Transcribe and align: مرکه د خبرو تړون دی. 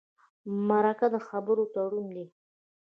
مرکه 0.67 1.07
د 1.13 1.15
خبرو 1.27 1.63
تړون 1.73 2.05
دی. 2.15 2.25